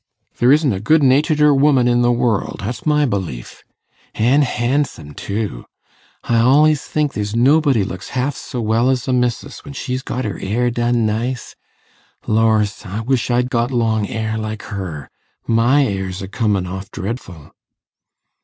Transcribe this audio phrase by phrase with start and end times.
[0.39, 3.63] There isn't a good natur'der woman i' the world, that's my belief
[4.15, 5.65] an' hansome too.
[6.23, 10.25] I al'ys think there's nobody looks half so well as the missis when she's got
[10.25, 11.55] her 'air done nice.
[12.25, 12.83] Lors!
[12.83, 15.07] I wish I'd got long 'air like her
[15.45, 17.51] my 'air's a comin' off dreadful.